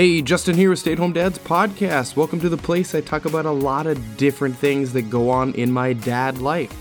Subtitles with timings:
[0.00, 2.16] Hey, Justin here with Stay at Home Dads Podcast.
[2.16, 5.52] Welcome to the place I talk about a lot of different things that go on
[5.56, 6.72] in my dad life.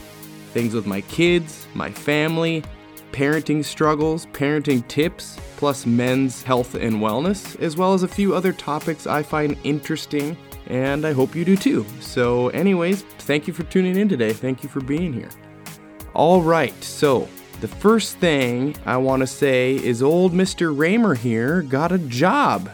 [0.53, 2.63] Things with my kids, my family,
[3.11, 8.53] parenting struggles, parenting tips, plus men's health and wellness, as well as a few other
[8.53, 11.85] topics I find interesting, and I hope you do too.
[11.99, 14.31] So, anyways, thank you for tuning in today.
[14.31, 15.29] Thank you for being here.
[16.13, 17.27] All right, so
[17.59, 20.73] the first thing I want to say is old Mr.
[20.73, 22.71] Raymer here got a job.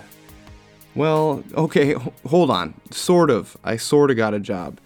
[0.95, 1.95] Well, okay,
[2.27, 2.73] hold on.
[2.91, 3.57] Sort of.
[3.63, 4.79] I sort of got a job.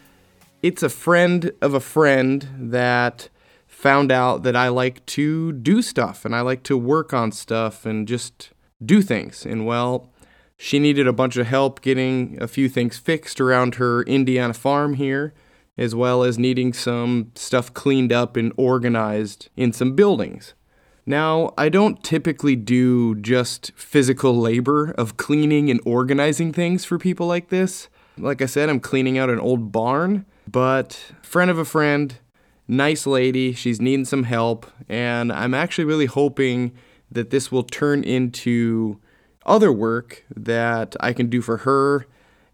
[0.63, 3.29] It's a friend of a friend that
[3.67, 7.85] found out that I like to do stuff and I like to work on stuff
[7.85, 8.49] and just
[8.83, 9.45] do things.
[9.45, 10.09] And well,
[10.57, 14.95] she needed a bunch of help getting a few things fixed around her Indiana farm
[14.95, 15.33] here,
[15.77, 20.53] as well as needing some stuff cleaned up and organized in some buildings.
[21.09, 27.25] Now, I don't typically do just physical labor of cleaning and organizing things for people
[27.25, 27.89] like this.
[28.15, 30.93] Like I said, I'm cleaning out an old barn, but
[31.23, 32.13] friend of a friend,
[32.67, 36.73] nice lady, she's needing some help, and I'm actually really hoping
[37.09, 38.99] that this will turn into
[39.47, 42.05] other work that I can do for her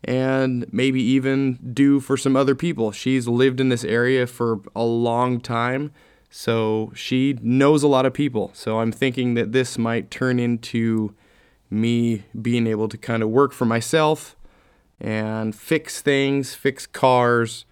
[0.01, 2.93] and maybe even do for some other people.
[2.93, 5.91] She's lived in this area for a long time,
[6.29, 8.51] so she knows a lot of people.
[8.53, 11.15] So I'm thinking that this might turn into
[11.69, 14.35] me being able to kind of work for myself
[14.99, 17.65] and fix things, fix cars,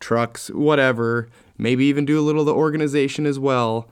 [0.00, 1.28] trucks, whatever.
[1.58, 3.90] Maybe even do a little of the organization as well.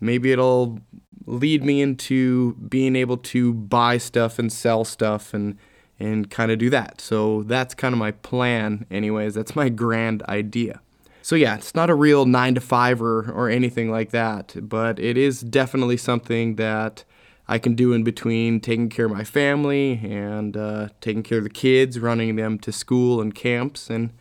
[0.00, 0.78] Maybe it'll
[1.26, 5.58] lead me into being able to buy stuff and sell stuff and
[6.00, 7.00] and kind of do that.
[7.00, 9.34] So that's kind of my plan anyways.
[9.34, 10.80] That's my grand idea.
[11.28, 14.98] So yeah, it's not a real nine to five or, or anything like that, but
[14.98, 17.04] it is definitely something that
[17.46, 21.44] I can do in between taking care of my family and uh, taking care of
[21.44, 24.14] the kids, running them to school and camps, and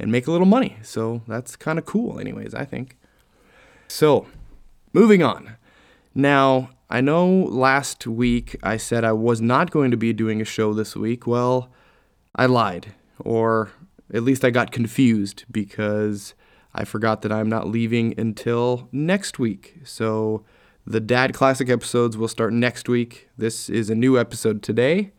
[0.00, 0.78] and make a little money.
[0.82, 2.54] So that's kind of cool, anyways.
[2.54, 2.96] I think.
[3.86, 4.26] So,
[4.92, 5.54] moving on.
[6.12, 10.44] Now I know last week I said I was not going to be doing a
[10.44, 11.24] show this week.
[11.24, 11.70] Well,
[12.34, 13.70] I lied, or
[14.12, 16.34] at least I got confused because
[16.74, 19.80] I forgot that I'm not leaving until next week.
[19.84, 20.44] So
[20.86, 23.28] the Dad Classic episodes will start next week.
[23.36, 25.12] This is a new episode today.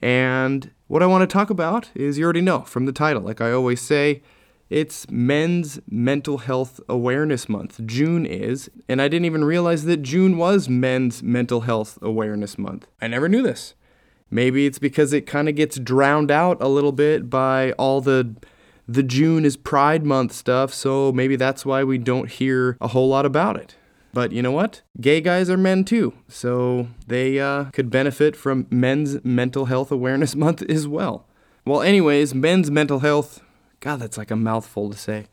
[0.00, 3.22] And what I want to talk about is you already know from the title.
[3.22, 4.22] Like I always say,
[4.70, 7.84] it's Men's Mental Health Awareness Month.
[7.84, 12.86] June is, and I didn't even realize that June was Men's Mental Health Awareness Month.
[13.00, 13.74] I never knew this.
[14.30, 18.34] Maybe it's because it kind of gets drowned out a little bit by all the
[18.86, 23.08] the June is Pride Month stuff, so maybe that's why we don't hear a whole
[23.08, 23.76] lot about it.
[24.12, 24.82] But you know what?
[25.00, 30.34] Gay guys are men too, so they uh, could benefit from Men's Mental Health Awareness
[30.36, 31.26] Month as well.
[31.64, 33.42] Well, anyways, Men's Mental Health,
[33.80, 35.26] God, that's like a mouthful to say.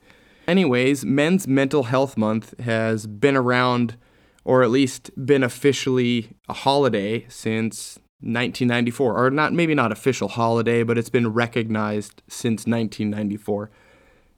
[0.47, 3.97] Anyways, Men's Mental Health Month has been around,
[4.43, 10.83] or at least been officially a holiday since 1994, or not maybe not official holiday,
[10.83, 13.69] but it's been recognized since 1994.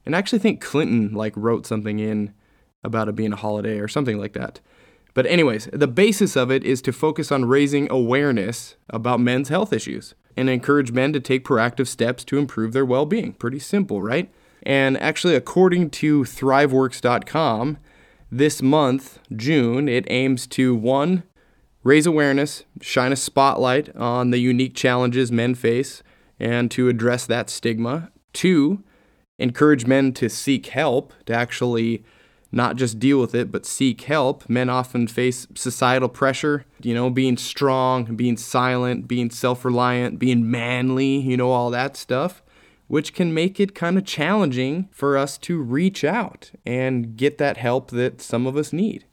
[0.06, 2.34] And I actually think Clinton like wrote something in
[2.84, 4.60] about it being a holiday or something like that.
[5.14, 9.74] But anyways, the basis of it is to focus on raising awareness about men's health
[9.74, 13.34] issues and encourage men to take proactive steps to improve their well-being.
[13.34, 14.32] Pretty simple, right?
[14.64, 17.78] And actually according to thriveworks.com,
[18.32, 21.24] this month, June, it aims to one
[21.84, 26.04] raise awareness, shine a spotlight on the unique challenges men face,
[26.40, 28.12] and to address that stigma.
[28.34, 28.84] Two,
[29.40, 32.04] encourage men to seek help, to actually
[32.52, 34.48] not just deal with it, but seek help.
[34.50, 40.50] Men often face societal pressure, you know, being strong, being silent, being self reliant, being
[40.50, 42.44] manly, you know, all that stuff,
[42.88, 47.58] which can make it kind of challenging for us to reach out and get that
[47.58, 49.06] help that some of us need.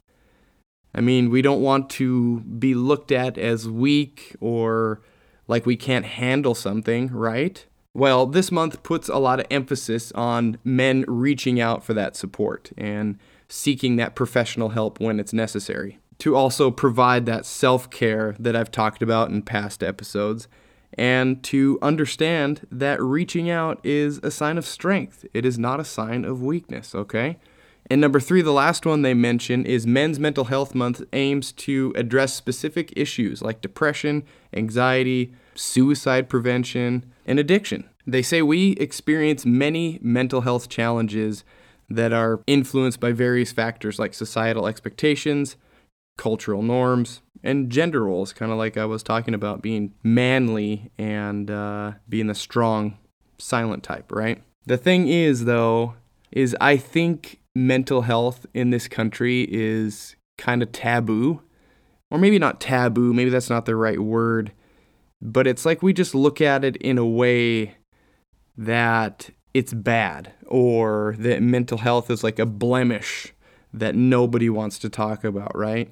[0.94, 5.02] I mean, we don't want to be looked at as weak or
[5.46, 7.64] like we can't handle something, right?
[7.94, 12.70] Well, this month puts a lot of emphasis on men reaching out for that support
[12.76, 13.18] and
[13.48, 15.98] seeking that professional help when it's necessary.
[16.18, 20.48] To also provide that self care that I've talked about in past episodes,
[20.94, 25.24] and to understand that reaching out is a sign of strength.
[25.32, 27.38] It is not a sign of weakness, okay?
[27.90, 31.92] And number three, the last one they mention is Men's Mental Health Month aims to
[31.96, 37.88] address specific issues like depression, anxiety, suicide prevention, and addiction.
[38.06, 41.44] They say we experience many mental health challenges
[41.88, 45.56] that are influenced by various factors like societal expectations,
[46.18, 51.50] cultural norms, and gender roles, kind of like I was talking about being manly and
[51.50, 52.98] uh, being the strong,
[53.38, 54.42] silent type, right?
[54.66, 55.94] The thing is, though,
[56.30, 61.42] is I think mental health in this country is kind of taboo.
[62.10, 64.52] Or maybe not taboo, maybe that's not the right word.
[65.20, 67.76] But it's like we just look at it in a way
[68.56, 73.34] that it's bad or that mental health is like a blemish
[73.74, 75.90] that nobody wants to talk about, right?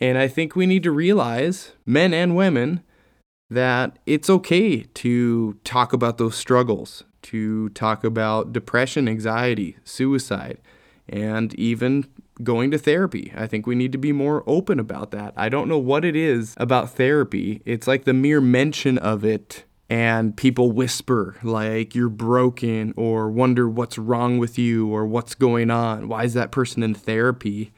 [0.00, 2.82] And I think we need to realize, men and women,
[3.50, 10.58] that it's okay to talk about those struggles, to talk about depression, anxiety, suicide,
[11.08, 12.06] and even
[12.42, 13.32] going to therapy.
[13.36, 15.34] I think we need to be more open about that.
[15.36, 17.62] I don't know what it is about therapy.
[17.64, 23.68] It's like the mere mention of it and people whisper like you're broken or wonder
[23.68, 26.08] what's wrong with you or what's going on.
[26.08, 27.72] Why is that person in therapy?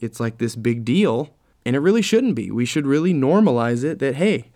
[0.00, 1.34] It's like this big deal,
[1.66, 2.50] and it really shouldn't be.
[2.50, 4.50] We should really normalize it that, hey,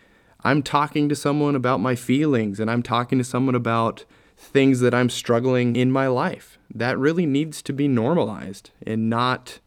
[0.44, 4.05] I'm talking to someone about my feelings and I'm talking to someone about
[4.37, 6.58] things that I'm struggling in my life.
[6.73, 9.58] That really needs to be normalized and not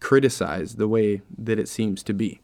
[0.00, 2.40] criticized the way that it seems to be.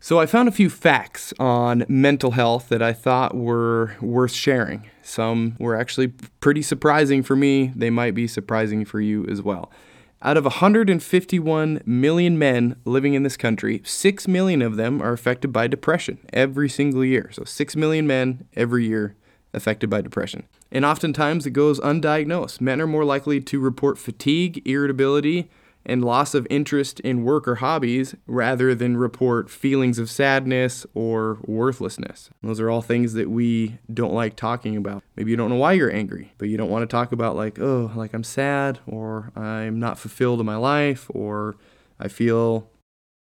[0.00, 4.88] So, I found a few facts on mental health that I thought were worth sharing.
[5.02, 6.08] Some were actually
[6.38, 7.72] pretty surprising for me.
[7.74, 9.72] They might be surprising for you as well.
[10.20, 15.52] Out of 151 million men living in this country, 6 million of them are affected
[15.52, 17.30] by depression every single year.
[17.32, 19.14] So, 6 million men every year
[19.54, 20.48] affected by depression.
[20.72, 22.60] And oftentimes it goes undiagnosed.
[22.60, 25.48] Men are more likely to report fatigue, irritability,
[25.88, 31.38] and loss of interest in work or hobbies rather than report feelings of sadness or
[31.44, 32.30] worthlessness.
[32.42, 35.02] Those are all things that we don't like talking about.
[35.16, 37.58] Maybe you don't know why you're angry, but you don't want to talk about, like,
[37.58, 41.56] oh, like I'm sad or I'm not fulfilled in my life or
[41.98, 42.70] I feel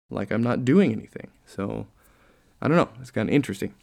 [0.09, 1.29] like I'm not doing anything.
[1.45, 1.87] So
[2.61, 2.89] I don't know.
[2.99, 3.73] It's kind of interesting.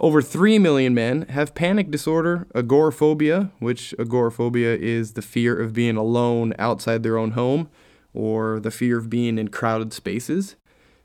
[0.00, 5.96] Over 3 million men have panic disorder, agoraphobia, which agoraphobia is the fear of being
[5.96, 7.68] alone outside their own home
[8.14, 10.56] or the fear of being in crowded spaces,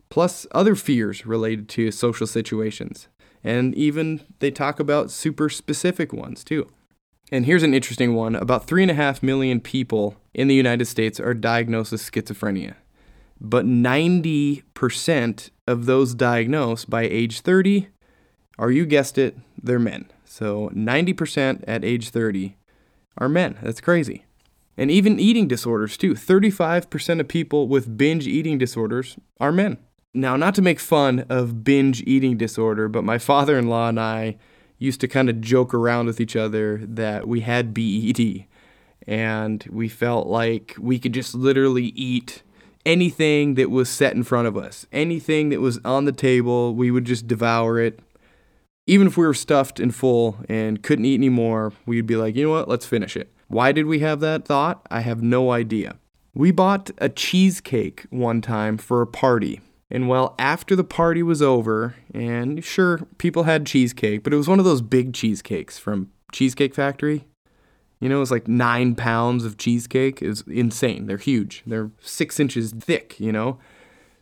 [0.09, 3.07] plus other fears related to social situations.
[3.43, 6.69] And even they talk about super specific ones too.
[7.31, 11.91] And here's an interesting one about 3.5 million people in the United States are diagnosed
[11.91, 12.75] with schizophrenia.
[13.39, 17.89] But 90% of those diagnosed by age 30
[18.57, 20.09] are, you guessed it, they're men.
[20.25, 22.55] So 90% at age 30
[23.17, 23.57] are men.
[23.61, 24.25] That's crazy.
[24.77, 26.13] And even eating disorders, too.
[26.13, 29.77] 35% of people with binge eating disorders are men.
[30.13, 33.99] Now, not to make fun of binge eating disorder, but my father in law and
[33.99, 34.37] I
[34.77, 38.45] used to kind of joke around with each other that we had BED.
[39.07, 42.43] And we felt like we could just literally eat
[42.85, 44.85] anything that was set in front of us.
[44.91, 47.99] Anything that was on the table, we would just devour it.
[48.85, 52.45] Even if we were stuffed and full and couldn't eat anymore, we'd be like, you
[52.45, 53.31] know what, let's finish it.
[53.47, 54.85] Why did we have that thought?
[54.91, 55.97] I have no idea.
[56.33, 59.61] We bought a cheesecake one time for a party.
[59.89, 64.47] And well, after the party was over, and sure, people had cheesecake, but it was
[64.47, 67.25] one of those big cheesecakes from Cheesecake Factory.
[67.99, 70.21] You know, it was like nine pounds of cheesecake.
[70.21, 71.07] It's insane.
[71.07, 71.63] They're huge.
[71.65, 73.59] They're six inches thick, you know?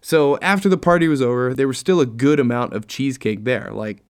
[0.02, 3.72] So after the party was over, there was still a good amount of cheesecake there.
[3.74, 4.04] Like,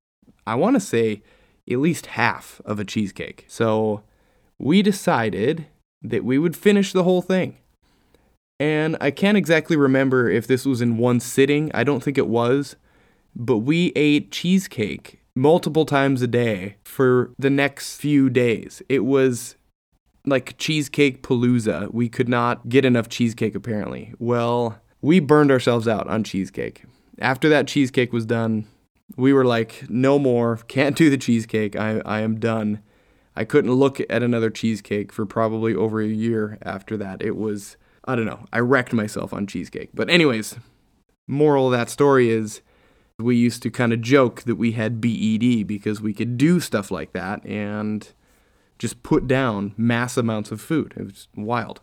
[0.45, 1.23] I want to say
[1.71, 3.45] at least half of a cheesecake.
[3.47, 4.03] So
[4.59, 5.67] we decided
[6.01, 7.57] that we would finish the whole thing.
[8.59, 11.71] And I can't exactly remember if this was in one sitting.
[11.73, 12.75] I don't think it was.
[13.35, 18.81] But we ate cheesecake multiple times a day for the next few days.
[18.87, 19.55] It was
[20.25, 21.93] like cheesecake palooza.
[21.93, 24.13] We could not get enough cheesecake apparently.
[24.19, 26.85] Well, we burned ourselves out on cheesecake.
[27.19, 28.65] After that cheesecake was done,
[29.17, 31.75] we were like, no more, can't do the cheesecake.
[31.75, 32.81] I, I am done.
[33.35, 37.21] I couldn't look at another cheesecake for probably over a year after that.
[37.21, 39.89] It was, I don't know, I wrecked myself on cheesecake.
[39.93, 40.57] But, anyways,
[41.27, 42.61] moral of that story is
[43.17, 46.91] we used to kind of joke that we had BED because we could do stuff
[46.91, 48.09] like that and
[48.77, 50.93] just put down mass amounts of food.
[50.97, 51.81] It was wild.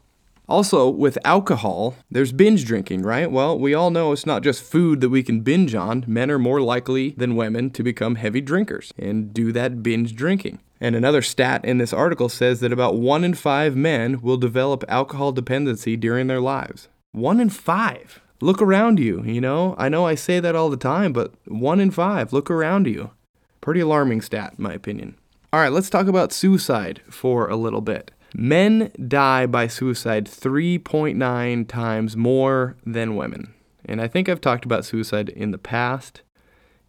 [0.49, 3.31] Also, with alcohol, there's binge drinking, right?
[3.31, 6.05] Well, we all know it's not just food that we can binge on.
[6.07, 10.61] Men are more likely than women to become heavy drinkers and do that binge drinking.
[10.83, 14.85] And another stat in this article says that about one in five men will develop
[14.89, 16.89] alcohol dependency during their lives.
[17.13, 18.21] One in five.
[18.41, 19.77] Look around you, you know?
[19.79, 22.33] I know I say that all the time, but one in five.
[22.33, 23.13] Look around you.
[23.61, 25.15] Pretty alarming stat, in my opinion.
[25.53, 28.11] All right, let's talk about suicide for a little bit.
[28.35, 33.55] Men die by suicide 3.9 times more than women.
[33.85, 36.23] And I think I've talked about suicide in the past.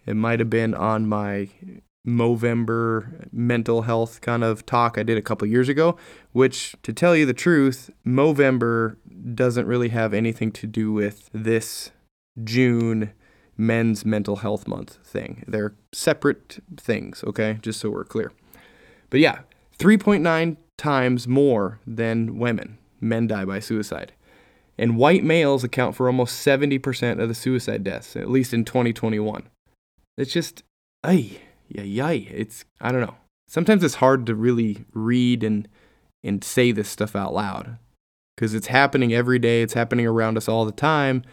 [0.08, 1.50] It might have been on my
[2.08, 5.98] Movember mental health kind of talk I did a couple years ago,
[6.34, 8.98] which, to tell you the truth, Movember
[9.34, 11.92] doesn't really have anything to do with this
[12.44, 13.14] June
[13.56, 15.44] men's mental health month thing.
[15.48, 17.60] They're separate things, okay?
[17.62, 18.32] Just so we're clear.
[19.10, 19.40] But yeah,
[19.80, 24.14] 3.9 times more than women, men die by suicide.
[24.78, 29.44] And white males account for almost 70% of the suicide deaths, at least in 2021.
[30.18, 30.64] It's just,
[31.04, 32.18] ay, yeah, yay.
[32.32, 33.16] It's, I don't know.
[33.48, 35.68] Sometimes it's hard to really read and,
[36.24, 37.78] and say this stuff out loud
[38.36, 41.24] because it's happening every day, it's happening around us all the time.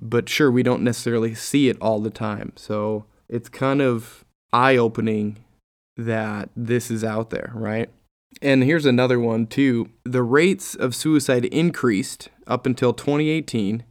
[0.00, 2.52] But sure, we don't necessarily see it all the time.
[2.56, 5.38] So it's kind of eye opening
[5.96, 7.90] that this is out there, right?
[8.42, 9.90] And here's another one too.
[10.04, 13.84] The rates of suicide increased up until 2018,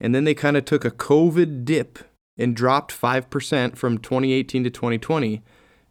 [0.00, 2.00] and then they kind of took a COVID dip
[2.36, 5.42] and dropped 5% from 2018 to 2020.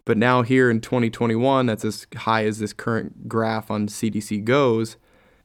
[0.04, 4.96] But now, here in 2021, that's as high as this current graph on CDC goes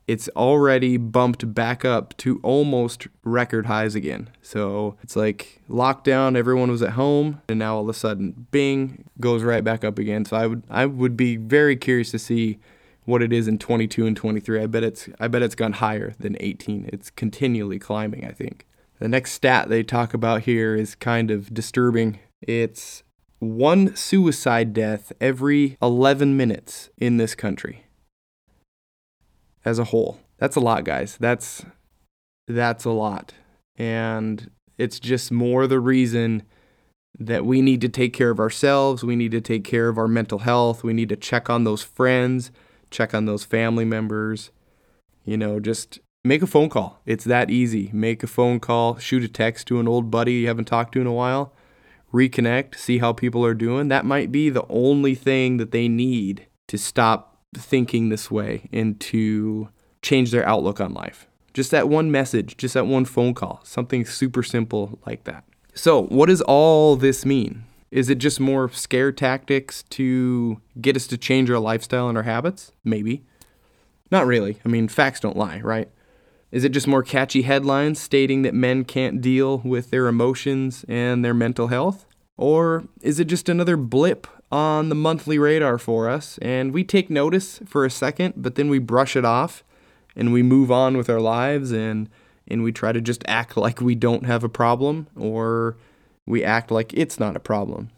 [0.10, 4.28] it's already bumped back up to almost record highs again.
[4.42, 9.06] So it's like lockdown, everyone was at home, and now all of a sudden, bing,
[9.20, 10.26] goes right back up again.
[10.26, 12.58] So I would I would be very curious to see
[13.06, 14.64] what it is in 22 and 23.
[14.64, 16.90] I bet it's I bet it's gone higher than 18.
[16.92, 18.26] It's continually climbing.
[18.26, 18.66] I think.
[19.00, 22.20] The next stat they talk about here is kind of disturbing.
[22.42, 23.04] It's
[23.40, 27.86] one suicide death every 11 minutes in this country
[29.64, 30.20] as a whole.
[30.38, 31.18] That's a lot, guys.
[31.18, 31.66] That's
[32.48, 33.34] that's a lot.
[33.78, 36.44] And it's just more the reason
[37.18, 40.08] that we need to take care of ourselves, we need to take care of our
[40.08, 42.52] mental health, we need to check on those friends,
[42.90, 44.52] check on those family members.
[45.26, 47.02] You know, just make a phone call.
[47.06, 47.90] It's that easy.
[47.94, 51.02] Make a phone call, shoot a text to an old buddy you haven't talked to
[51.02, 51.54] in a while,
[52.14, 53.88] reconnect, see how people are doing.
[53.88, 59.00] That might be the only thing that they need to stop thinking this way and
[59.00, 59.70] to
[60.02, 61.28] change their outlook on life.
[61.54, 65.44] Just that one message, just that one phone call, something super simple like that.
[65.74, 67.64] So, what does all this mean?
[67.92, 72.24] Is it just more scare tactics to get us to change our lifestyle and our
[72.24, 72.72] habits?
[72.84, 73.24] Maybe.
[74.12, 74.60] Not really.
[74.64, 75.90] I mean, facts don't lie, right?
[76.52, 81.24] Is it just more catchy headlines stating that men can't deal with their emotions and
[81.24, 82.06] their mental health?
[82.38, 87.10] Or is it just another blip on the monthly radar for us, and we take
[87.10, 89.64] notice for a second, but then we brush it off
[90.16, 92.10] and we move on with our lives and
[92.48, 95.78] and we try to just act like we don't have a problem or
[96.26, 97.92] we act like it's not a problem.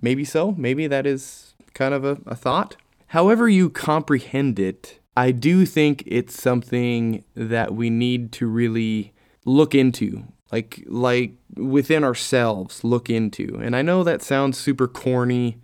[0.00, 2.76] Maybe so, maybe that is kind of a, a thought.
[3.08, 9.12] However, you comprehend it, I do think it's something that we need to really
[9.44, 15.60] look into like like within ourselves look into and i know that sounds super corny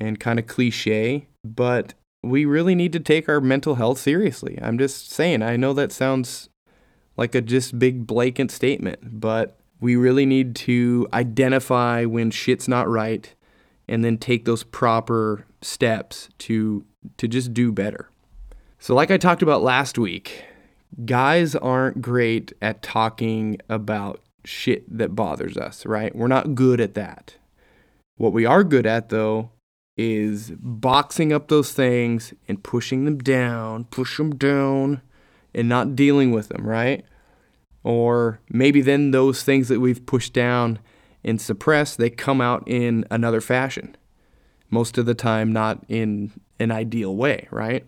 [0.00, 4.58] and kind of cliche, but we really need to take our mental health seriously.
[4.60, 6.48] I'm just saying, I know that sounds
[7.16, 12.88] like a just big blanket statement, but we really need to identify when shit's not
[12.88, 13.34] right
[13.86, 16.84] and then take those proper steps to
[17.16, 18.10] to just do better.
[18.78, 20.44] So like I talked about last week,
[21.04, 26.14] guys aren't great at talking about shit that bothers us, right?
[26.14, 27.36] We're not good at that.
[28.16, 29.50] What we are good at though
[29.96, 35.02] is boxing up those things and pushing them down, push them down,
[35.52, 37.04] and not dealing with them, right?
[37.82, 40.78] Or maybe then those things that we've pushed down
[41.24, 43.96] and suppressed, they come out in another fashion.
[44.70, 46.30] Most of the time, not in
[46.60, 47.84] an ideal way, right?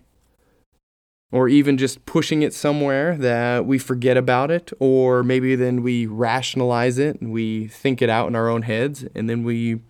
[1.32, 6.06] Or even just pushing it somewhere that we forget about it, or maybe then we
[6.06, 9.80] rationalize it and we think it out in our own heads and then we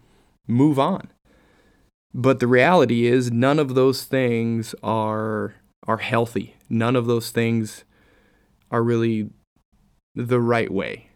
[0.46, 1.10] move on.
[2.12, 5.54] But the reality is none of those things are
[5.86, 6.56] are healthy.
[6.68, 7.84] None of those things
[8.70, 9.30] are really
[10.14, 11.08] the right way.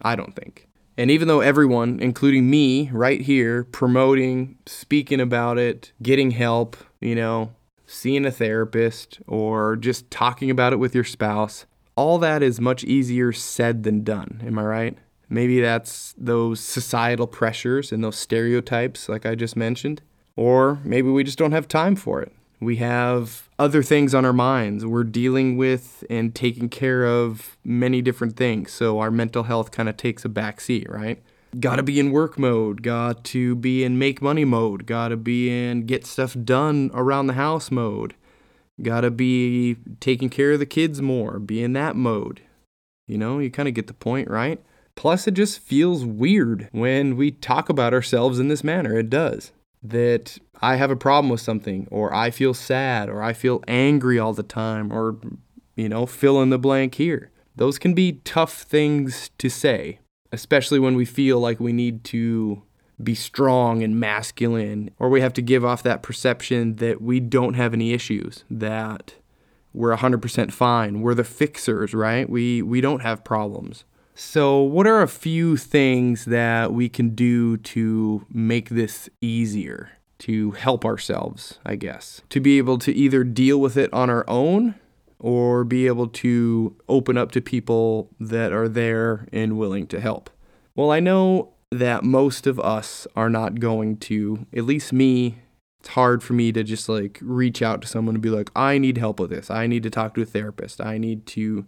[0.00, 0.68] I don't think.
[0.98, 7.14] And even though everyone, including me right here, promoting, speaking about it, getting help, you
[7.14, 7.52] know,
[7.86, 12.84] seeing a therapist, or just talking about it with your spouse, all that is much
[12.84, 14.42] easier said than done.
[14.44, 14.98] Am I right?
[15.28, 20.02] Maybe that's those societal pressures and those stereotypes, like I just mentioned.
[20.36, 22.32] Or maybe we just don't have time for it.
[22.60, 24.84] We have other things on our minds.
[24.84, 28.72] We're dealing with and taking care of many different things.
[28.72, 31.22] So our mental health kind of takes a back seat, right?
[31.58, 35.16] Got to be in work mode, got to be in make money mode, got to
[35.16, 38.14] be in get stuff done around the house mode,
[38.82, 42.42] got to be taking care of the kids more, be in that mode.
[43.06, 44.60] You know, you kind of get the point, right?
[44.96, 48.98] Plus, it just feels weird when we talk about ourselves in this manner.
[48.98, 49.52] It does.
[49.82, 54.18] That I have a problem with something, or I feel sad, or I feel angry
[54.18, 55.18] all the time, or,
[55.76, 57.30] you know, fill in the blank here.
[57.54, 60.00] Those can be tough things to say,
[60.36, 62.62] especially when we feel like we need to
[63.02, 67.54] be strong and masculine, or we have to give off that perception that we don't
[67.54, 69.14] have any issues, that
[69.72, 72.28] we're 100% fine, we're the fixers, right?
[72.28, 73.84] We we don't have problems.
[74.14, 79.90] So, what are a few things that we can do to make this easier,
[80.20, 82.22] to help ourselves, I guess?
[82.30, 84.74] To be able to either deal with it on our own
[85.18, 90.30] or be able to open up to people that are there and willing to help.
[90.74, 95.38] Well, I know that most of us are not going to, at least me,
[95.80, 98.78] it's hard for me to just like reach out to someone and be like, I
[98.78, 99.50] need help with this.
[99.50, 100.80] I need to talk to a therapist.
[100.80, 101.66] I need to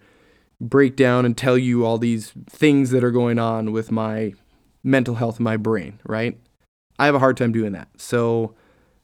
[0.61, 4.35] break down and tell you all these things that are going on with my
[4.83, 6.39] mental health, my brain, right?
[6.99, 7.89] I have a hard time doing that.
[7.97, 8.55] So,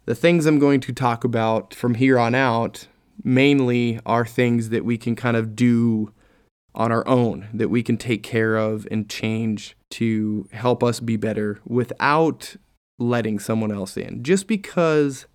[0.06, 2.88] the things I'm going to talk about from here on out
[3.22, 6.12] mainly are things that we can kind of do
[6.74, 11.16] on our own, that we can take care of and change to help us be
[11.16, 12.56] better without
[12.98, 14.22] letting someone else in.
[14.22, 15.26] Just because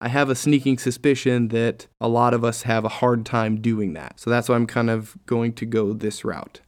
[0.00, 3.92] I have a sneaking suspicion that a lot of us have a hard time doing
[3.94, 4.18] that.
[4.18, 6.60] So that's why I'm kind of going to go this route.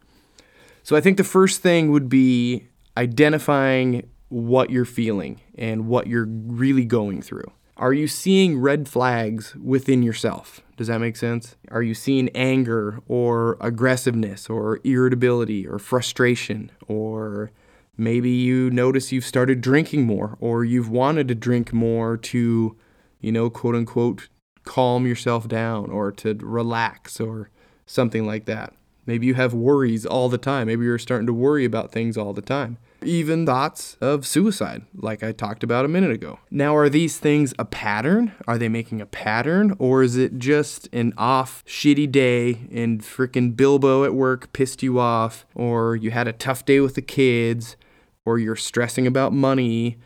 [0.83, 6.29] So I think the first thing would be identifying what you're feeling and what you're
[6.29, 7.51] really going through.
[7.77, 10.61] Are you seeing red flags within yourself?
[10.77, 11.57] Does that make sense?
[11.71, 17.51] Are you seeing anger or aggressiveness or irritability or frustration or
[17.97, 22.77] maybe you notice you've started drinking more or you've wanted to drink more to
[23.25, 24.29] you know, quote unquote,
[24.65, 27.51] calm yourself down or to relax or
[27.87, 28.75] something like that.
[29.07, 30.67] Maybe you have worries all the time.
[30.67, 32.79] Maybe you're starting to worry about things all the time.
[33.03, 36.39] Even thoughts of suicide, like I talked about a minute ago.
[36.51, 38.33] Now, are these things a pattern?
[38.49, 39.77] Are they making a pattern?
[39.79, 44.99] Or is it just an off, shitty day and freaking Bilbo at work pissed you
[44.99, 45.45] off?
[45.55, 47.77] Or you had a tough day with the kids?
[48.25, 49.99] Or you're stressing about money?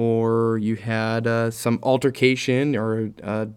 [0.00, 3.08] Or you had uh, some altercation or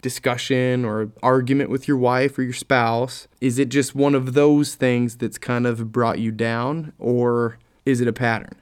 [0.01, 3.29] discussion or argument with your wife or your spouse?
[3.39, 8.01] Is it just one of those things that's kind of brought you down, or is
[8.01, 8.61] it a pattern?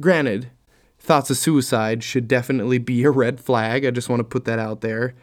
[0.00, 0.50] Granted,
[0.98, 3.84] thoughts of suicide should definitely be a red flag.
[3.84, 5.14] I just want to put that out there.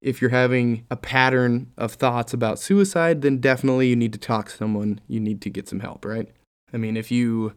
[0.00, 4.48] If you're having a pattern of thoughts about suicide, then definitely you need to talk
[4.48, 5.00] to someone.
[5.08, 6.28] You need to get some help, right?
[6.72, 7.54] I mean, if you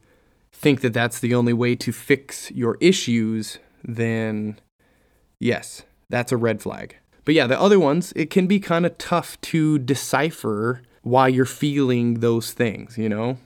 [0.52, 4.60] think that that's the only way to fix your issues, then
[5.39, 6.98] yes, that's a red flag.
[7.24, 11.45] But yeah, the other ones, it can be kind of tough to decipher why you're
[11.45, 13.38] feeling those things, you know?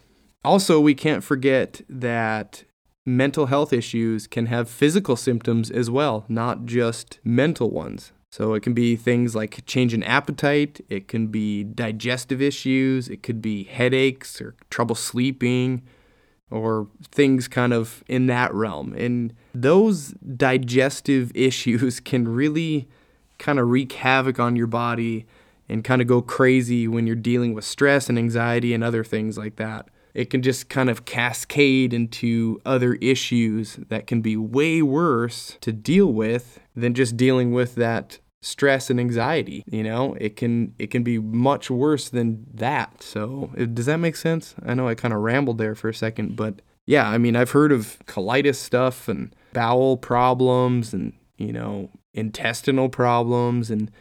[0.43, 2.63] Also, we can't forget that
[3.05, 8.11] mental health issues can have physical symptoms as well, not just mental ones.
[8.31, 13.23] So it can be things like change in appetite, it can be digestive issues, it
[13.23, 15.81] could be headaches or trouble sleeping,
[16.51, 18.93] or things kind of in that realm.
[18.93, 22.87] And those digestive issues can really
[23.37, 25.25] kind of wreak havoc on your body
[25.67, 29.37] and kind of go crazy when you're dealing with stress and anxiety and other things
[29.37, 29.87] like that.
[30.13, 35.71] It can just kind of cascade into other issues that can be way worse to
[35.71, 40.15] deal with than just dealing with that stress and anxiety you know?
[40.19, 43.03] It can it can be much worse than that.
[43.03, 44.55] So does that make sense?
[44.65, 47.51] I know i kind of rambled there for a second but yeah i mean i've
[47.51, 53.91] heard of colitis stuff and bowel problems and you know intestinal problems and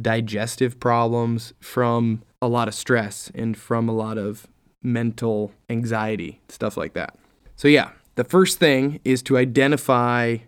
[0.00, 4.46] digestive problems from a lot of stress and from a lot of
[4.82, 7.16] mental anxiety stuff like that.
[7.56, 10.38] So yeah the first thing is to identify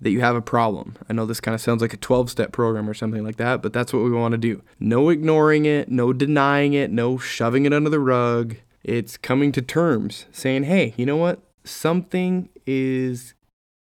[0.00, 0.96] that you have a problem.
[1.08, 3.62] I know this kind of sounds like a 12 step program or something like that,
[3.62, 4.62] but that's what we want to do.
[4.78, 8.56] No ignoring it, no denying it, no shoving it under the rug.
[8.84, 11.40] It's coming to terms, saying, hey, you know what?
[11.64, 13.34] Something is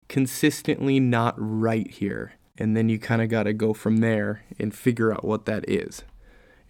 [0.09, 2.35] consistently not right here.
[2.57, 5.69] And then you kind of got to go from there and figure out what that
[5.69, 6.05] is.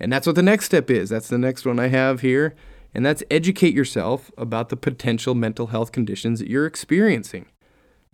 [0.00, 1.10] And that's what the next step is.
[1.10, 2.54] That's the next one I have here.
[2.94, 7.46] And that's educate yourself about the potential mental health conditions that you're experiencing.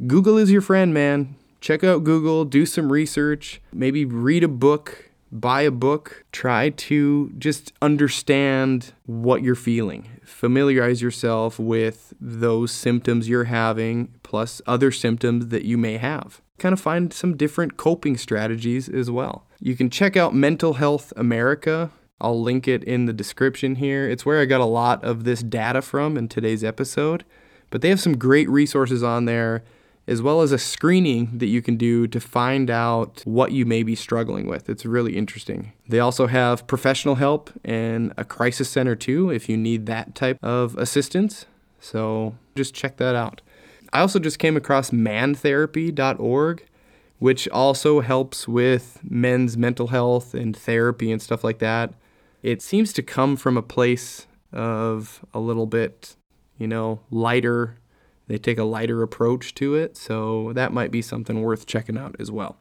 [0.07, 1.37] Google is your friend, man.
[1.61, 7.31] Check out Google, do some research, maybe read a book, buy a book, try to
[7.37, 10.09] just understand what you're feeling.
[10.25, 16.41] Familiarize yourself with those symptoms you're having, plus other symptoms that you may have.
[16.59, 19.47] Kind of find some different coping strategies as well.
[19.61, 21.91] You can check out Mental Health America.
[22.23, 24.09] I'll link it in the description here.
[24.09, 27.27] It's where I got a lot of this data from in today's episode.
[27.69, 29.63] But they have some great resources on there,
[30.11, 33.85] as well as a screening that you can do to find out what you may
[33.85, 34.69] be struggling with.
[34.69, 35.73] It's really interesting.
[35.89, 40.37] They also have professional help and a crisis center too, if you need that type
[40.43, 41.47] of assistance.
[41.79, 43.41] So just check that out.
[43.93, 46.67] I also just came across mantherapy.org,
[47.21, 51.95] which also helps with men's mental health and therapy and stuff like that.
[52.43, 56.17] It seems to come from a place of a little bit,
[56.59, 57.77] you know, lighter.
[58.31, 62.15] They take a lighter approach to it, so that might be something worth checking out
[62.21, 62.59] as well.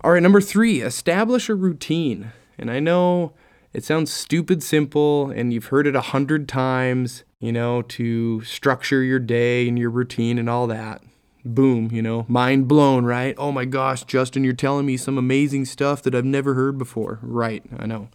[0.00, 2.32] All right, number three, establish a routine.
[2.58, 3.32] And I know
[3.72, 9.04] it sounds stupid simple, and you've heard it a hundred times, you know, to structure
[9.04, 11.00] your day and your routine and all that.
[11.44, 13.36] Boom, you know, mind blown, right?
[13.38, 17.20] Oh my gosh, Justin, you're telling me some amazing stuff that I've never heard before.
[17.22, 18.08] Right, I know.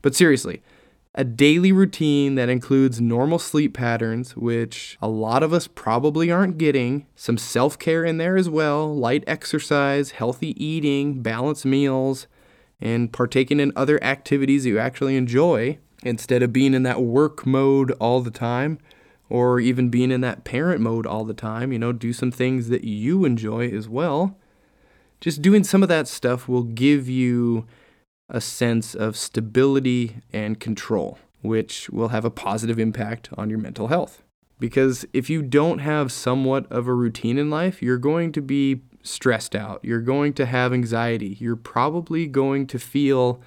[0.00, 0.62] But seriously,
[1.16, 6.58] a daily routine that includes normal sleep patterns, which a lot of us probably aren't
[6.58, 12.26] getting, some self care in there as well, light exercise, healthy eating, balanced meals,
[12.80, 17.90] and partaking in other activities you actually enjoy instead of being in that work mode
[17.92, 18.78] all the time
[19.30, 21.72] or even being in that parent mode all the time.
[21.72, 24.36] You know, do some things that you enjoy as well.
[25.20, 27.66] Just doing some of that stuff will give you
[28.28, 33.88] a sense of stability and control, which will have a positive impact on your mental
[33.88, 34.22] health.
[34.58, 38.80] Because if you don't have somewhat of a routine in life, you're going to be
[39.02, 39.80] stressed out.
[39.82, 41.36] You're going to have anxiety.
[41.38, 43.40] You're probably going to feel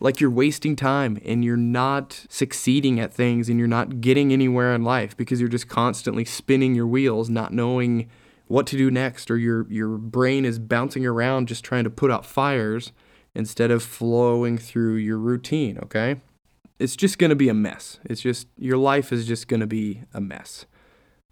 [0.00, 4.74] like you're wasting time and you're not succeeding at things and you're not getting anywhere
[4.74, 8.08] in life because you're just constantly spinning your wheels, not knowing
[8.46, 12.10] what to do next, or your, your brain is bouncing around just trying to put
[12.10, 12.92] out fires
[13.34, 16.16] instead of flowing through your routine, okay?
[16.78, 17.98] It's just gonna be a mess.
[18.04, 20.66] It's just, your life is just gonna be a mess.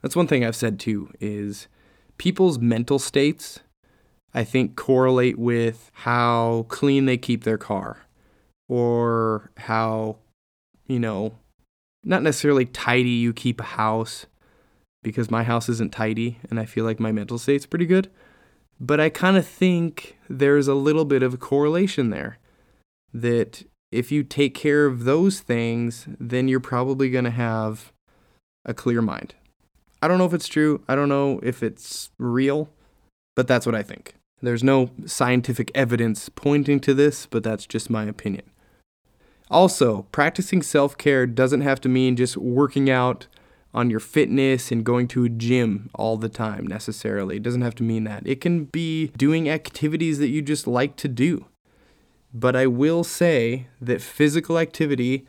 [0.01, 1.69] That's one thing I've said too, is
[2.19, 3.61] people's mental states,
[4.35, 8.07] I think, correlate with how clean they keep their car
[8.69, 10.17] or how,
[10.87, 11.35] you know,
[12.05, 14.27] not necessarily tidy you keep a house
[15.03, 18.11] because my house isn't tidy and I feel like my mental state's pretty good.
[18.83, 22.39] But I kind of think there's a little bit of a correlation there
[23.15, 27.93] that if you take care of those things, then you're probably going to have
[28.65, 29.37] a clear mind.
[30.03, 30.83] I don't know if it's true.
[30.89, 32.71] I don't know if it's real,
[33.37, 34.15] but that's what I think.
[34.41, 38.51] There's no scientific evidence pointing to this, but that's just my opinion.
[39.49, 43.29] Also, practicing self care doesn't have to mean just working out
[43.75, 47.37] on your fitness and going to a gym all the time necessarily.
[47.37, 48.27] It doesn't have to mean that.
[48.27, 51.47] It can be doing activities that you just like to do.
[52.35, 55.27] But I will say that physical activity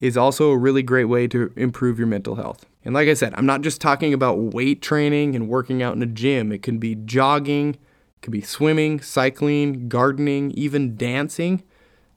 [0.00, 2.64] is also a really great way to improve your mental health.
[2.84, 6.02] And like I said, I'm not just talking about weight training and working out in
[6.02, 6.52] a gym.
[6.52, 11.62] It can be jogging, it can be swimming, cycling, gardening, even dancing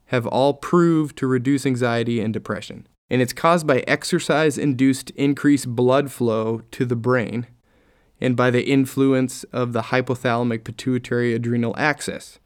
[0.05, 5.67] have all proved to reduce anxiety and depression and it's caused by exercise induced increased
[5.67, 7.45] blood flow to the brain
[8.21, 12.39] and by the influence of the hypothalamic pituitary adrenal axis,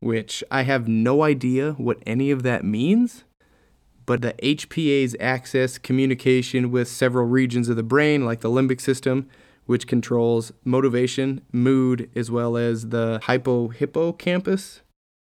[0.00, 3.24] which I have no idea what any of that means.
[4.06, 9.28] But the HPA's axis communication with several regions of the brain, like the limbic system,
[9.66, 14.80] which controls motivation, mood, as well as the hypohippocampus.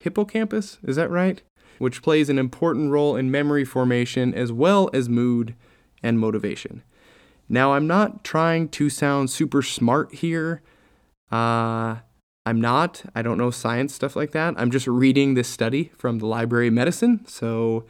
[0.01, 1.41] Hippocampus, is that right?
[1.81, 5.55] Which plays an important role in memory formation as well as mood
[6.03, 6.83] and motivation.
[7.49, 10.61] Now, I'm not trying to sound super smart here.
[11.31, 11.97] Uh,
[12.45, 13.03] I'm not.
[13.15, 14.53] I don't know science stuff like that.
[14.57, 17.25] I'm just reading this study from the Library of Medicine.
[17.25, 17.85] So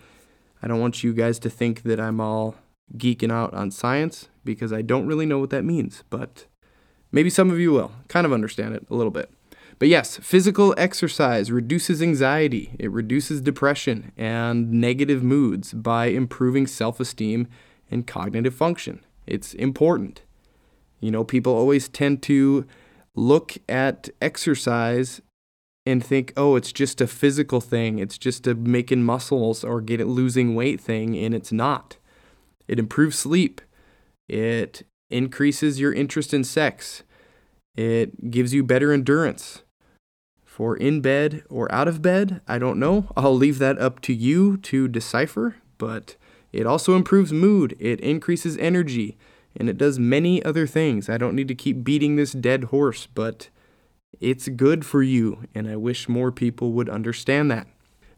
[0.64, 2.56] I don't want you guys to think that I'm all
[2.98, 6.06] geeking out on science because I don't really know what that means.
[6.10, 6.46] But
[7.12, 9.30] maybe some of you will kind of understand it a little bit.
[9.82, 17.00] But yes, physical exercise reduces anxiety, it reduces depression and negative moods by improving self
[17.00, 17.48] esteem
[17.90, 19.04] and cognitive function.
[19.26, 20.22] It's important.
[21.00, 22.68] You know, people always tend to
[23.16, 25.20] look at exercise
[25.84, 30.00] and think, oh, it's just a physical thing, it's just a making muscles or get
[30.00, 31.98] it losing weight thing, and it's not.
[32.68, 33.62] It improves sleep,
[34.30, 37.02] it increases your interest in sex,
[37.76, 39.64] it gives you better endurance
[40.52, 42.42] for in bed or out of bed.
[42.46, 43.08] I don't know.
[43.16, 46.18] I'll leave that up to you to decipher, but
[46.52, 49.18] it also improves mood, it increases energy,
[49.56, 51.08] and it does many other things.
[51.08, 53.48] I don't need to keep beating this dead horse, but
[54.20, 57.66] it's good for you, and I wish more people would understand that.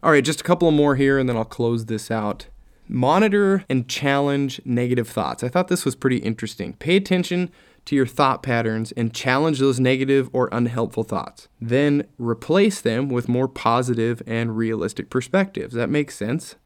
[0.02, 2.48] All right, just a couple more here, and then I'll close this out.
[2.88, 5.44] Monitor and challenge negative thoughts.
[5.44, 6.74] I thought this was pretty interesting.
[6.74, 7.52] Pay attention
[7.86, 11.48] to your thought patterns and challenge those negative or unhelpful thoughts.
[11.60, 15.74] Then replace them with more positive and realistic perspectives.
[15.74, 16.56] That makes sense.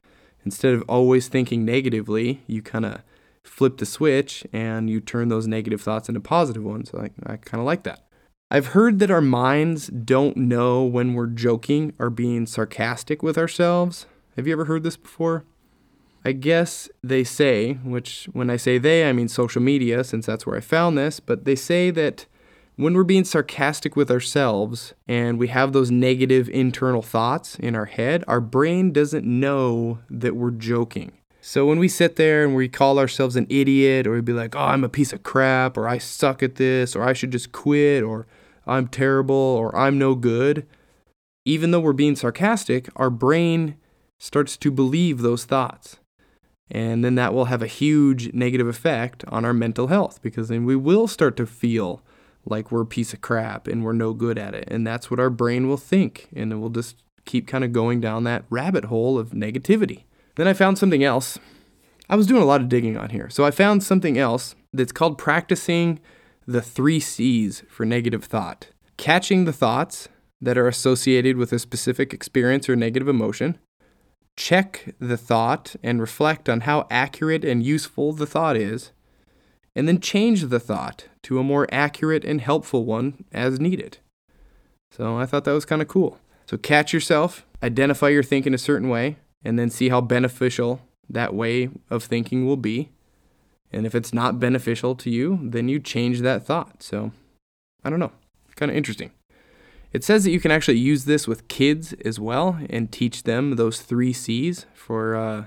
[0.45, 3.01] Instead of always thinking negatively, you kind of
[3.43, 6.91] flip the switch and you turn those negative thoughts into positive ones.
[6.93, 8.05] I, I kind of like that.
[8.51, 14.07] I've heard that our minds don't know when we're joking or being sarcastic with ourselves.
[14.35, 15.45] Have you ever heard this before?
[16.25, 20.45] I guess they say, which when I say they, I mean social media, since that's
[20.45, 22.25] where I found this, but they say that
[22.75, 27.85] when we're being sarcastic with ourselves and we have those negative internal thoughts in our
[27.85, 31.11] head, our brain doesn't know that we're joking.
[31.41, 34.55] So when we sit there and we call ourselves an idiot, or we be like,
[34.55, 37.51] oh, I'm a piece of crap, or I suck at this, or I should just
[37.51, 38.27] quit, or
[38.67, 40.67] I'm terrible, or I'm no good,
[41.45, 43.75] even though we're being sarcastic, our brain
[44.19, 45.97] starts to believe those thoughts.
[46.71, 50.65] And then that will have a huge negative effect on our mental health because then
[50.65, 52.01] we will start to feel
[52.45, 54.65] like we're a piece of crap and we're no good at it.
[54.69, 56.29] And that's what our brain will think.
[56.35, 60.03] And it will just keep kind of going down that rabbit hole of negativity.
[60.35, 61.39] Then I found something else.
[62.09, 63.29] I was doing a lot of digging on here.
[63.29, 65.99] So I found something else that's called practicing
[66.47, 70.09] the three C's for negative thought catching the thoughts
[70.41, 73.57] that are associated with a specific experience or negative emotion,
[74.39, 78.93] check the thought and reflect on how accurate and useful the thought is,
[79.75, 83.97] and then change the thought to a more accurate and helpful one as needed.
[84.91, 86.17] So I thought that was kind of cool.
[86.47, 91.33] So catch yourself, identify your thinking a certain way, and then see how beneficial that
[91.35, 92.89] way of thinking will be.
[93.71, 96.81] And if it's not beneficial to you, then you change that thought.
[96.81, 97.11] So
[97.83, 98.13] I don't know.
[98.55, 99.11] Kind of interesting.
[99.91, 103.55] It says that you can actually use this with kids as well and teach them
[103.55, 105.45] those three C's for uh,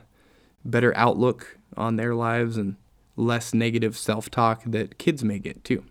[0.65, 2.77] better outlook on their lives and
[3.17, 5.85] less negative self talk that kids may get too.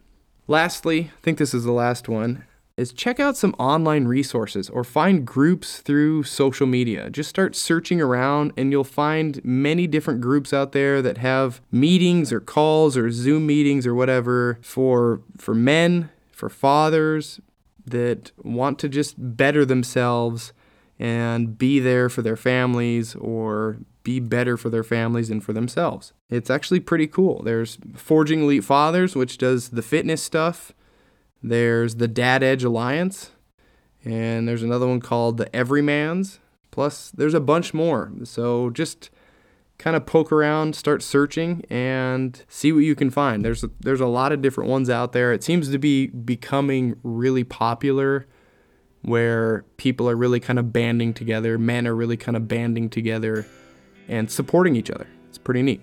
[0.48, 2.44] Lastly, I think this is the last one,
[2.76, 7.10] is check out some online resources or find groups through social media.
[7.10, 12.34] Just start searching around and you'll find many different groups out there that have meetings
[12.34, 17.40] or calls or Zoom meetings or whatever for for men, for fathers,
[17.86, 20.54] that want to just better themselves
[21.00, 26.14] and be there for their families or be better for their families and for themselves.
[26.30, 27.42] It's actually pretty cool.
[27.44, 30.74] There's Forging Elite Fathers, which does the fitness stuff.
[31.44, 33.32] There's the Dad Edge Alliance,
[34.06, 36.40] and there's another one called the Everymans.
[36.70, 38.12] Plus, there's a bunch more.
[38.24, 39.10] So just
[39.82, 43.44] kind of poke around, start searching, and see what you can find.
[43.44, 45.34] There's a, there's a lot of different ones out there.
[45.34, 48.28] It seems to be becoming really popular,
[49.02, 51.58] where people are really kind of banding together.
[51.58, 53.48] Men are really kind of banding together
[54.08, 55.08] and supporting each other.
[55.30, 55.82] It's pretty neat.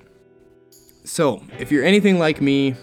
[1.05, 2.77] So, if you're anything like me,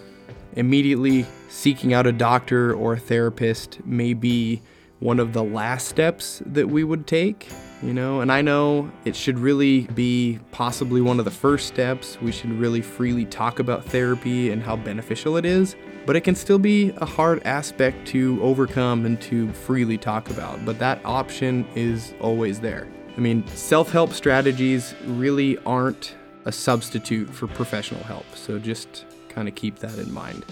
[0.54, 4.62] immediately seeking out a doctor or a therapist may be
[4.99, 7.47] one of the last steps that we would take
[7.81, 12.17] you know, and I know it should really be possibly one of the first steps.
[12.21, 16.35] We should really freely talk about therapy and how beneficial it is, but it can
[16.35, 20.63] still be a hard aspect to overcome and to freely talk about.
[20.65, 22.88] But that option is always there.
[23.15, 29.47] I mean, self help strategies really aren't a substitute for professional help, so just kind
[29.47, 30.45] of keep that in mind.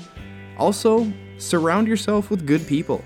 [0.57, 3.03] Also, surround yourself with good people.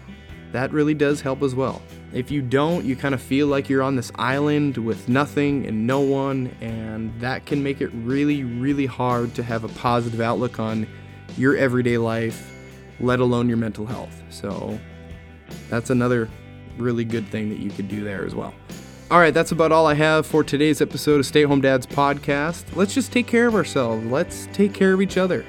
[0.51, 1.81] That really does help as well.
[2.13, 5.85] If you don't, you kind of feel like you're on this island with nothing and
[5.85, 10.57] no one, and that can make it really, really hard to have a positive outlook
[10.57, 10.87] on
[11.37, 12.49] your everyday life,
[13.01, 14.23] let alone your mental health.
[14.29, 14.79] So,
[15.69, 16.29] that's another
[16.77, 18.53] really good thing that you could do there as well.
[19.11, 22.73] All right, that's about all I have for today's episode of Stay Home Dads podcast.
[22.73, 24.05] Let's just take care of ourselves.
[24.05, 25.45] Let's take care of each other.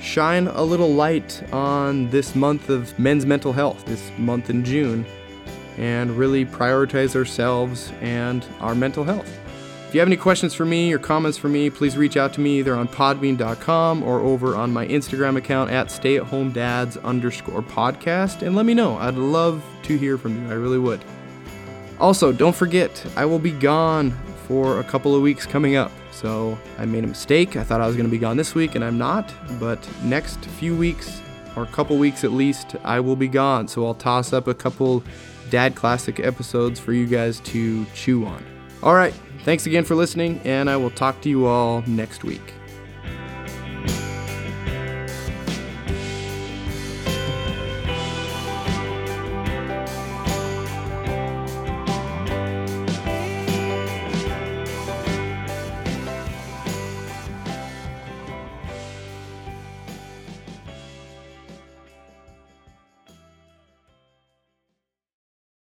[0.00, 5.06] Shine a little light on this month of men's mental health, this month in June
[5.78, 9.28] and really prioritize ourselves and our mental health.
[9.88, 12.40] If you have any questions for me or comments for me, please reach out to
[12.40, 18.56] me either on podbean.com or over on my Instagram account at stayathomedads underscore podcast and
[18.56, 18.96] let me know.
[18.96, 20.50] I'd love to hear from you.
[20.50, 21.00] I really would.
[22.00, 24.10] Also, don't forget, I will be gone
[24.48, 25.92] for a couple of weeks coming up.
[26.10, 27.56] So I made a mistake.
[27.56, 29.32] I thought I was going to be gone this week, and I'm not.
[29.60, 31.20] But next few weeks,
[31.54, 33.68] or a couple weeks at least, I will be gone.
[33.68, 35.04] So I'll toss up a couple
[35.54, 38.44] dad classic episodes for you guys to chew on.
[38.82, 39.14] All right,
[39.44, 42.52] thanks again for listening, and I will talk to you all next week.